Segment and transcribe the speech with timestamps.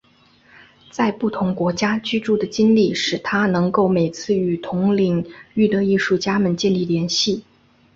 [0.89, 7.43] 在不同国家居住的经历使他能够每次与同领域的艺术家们建立联系。